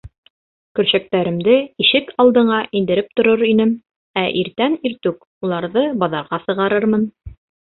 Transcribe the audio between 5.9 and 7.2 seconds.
баҙарға сығарырмын.